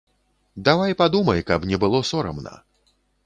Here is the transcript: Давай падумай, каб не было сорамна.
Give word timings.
Давай 0.69 0.95
падумай, 1.01 1.43
каб 1.51 1.69
не 1.73 1.77
было 1.85 1.99
сорамна. 2.13 2.57